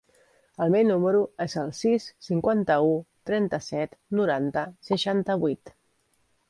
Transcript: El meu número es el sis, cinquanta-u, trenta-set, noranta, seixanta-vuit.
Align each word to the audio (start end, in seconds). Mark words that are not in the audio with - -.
El 0.63 0.71
meu 0.75 0.87
número 0.91 1.19
es 1.45 1.55
el 1.63 1.69
sis, 1.81 2.07
cinquanta-u, 2.29 2.97
trenta-set, 3.31 3.95
noranta, 4.21 4.69
seixanta-vuit. 4.93 5.79